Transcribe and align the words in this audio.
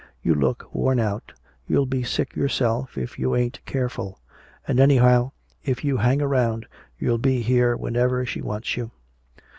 "You 0.23 0.33
look 0.33 0.67
worn 0.73 0.99
out. 0.99 1.31
You'll 1.67 1.85
be 1.85 2.01
sick 2.01 2.35
yourself 2.35 2.97
if 2.97 3.19
you 3.19 3.35
ain't 3.35 3.63
careful. 3.67 4.19
And 4.67 4.79
anyhow, 4.79 5.29
if 5.63 5.83
you 5.83 5.97
hang 5.97 6.23
around 6.23 6.65
you'll 6.97 7.19
be 7.19 7.43
here 7.43 7.77
whenever 7.77 8.25
she 8.25 8.41
wants 8.41 8.75
you." 8.75 8.89